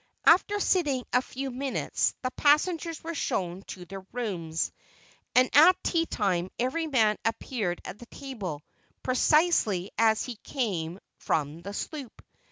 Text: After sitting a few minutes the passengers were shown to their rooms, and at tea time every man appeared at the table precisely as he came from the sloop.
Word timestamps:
After 0.25 0.59
sitting 0.59 1.03
a 1.13 1.21
few 1.21 1.51
minutes 1.51 2.15
the 2.23 2.31
passengers 2.31 3.03
were 3.03 3.13
shown 3.13 3.61
to 3.67 3.85
their 3.85 4.03
rooms, 4.11 4.71
and 5.35 5.47
at 5.55 5.75
tea 5.83 6.07
time 6.07 6.49
every 6.57 6.87
man 6.87 7.17
appeared 7.23 7.81
at 7.85 7.99
the 7.99 8.07
table 8.07 8.63
precisely 9.03 9.91
as 9.99 10.23
he 10.23 10.37
came 10.37 10.99
from 11.19 11.59
the 11.61 11.73
sloop. 11.75 12.23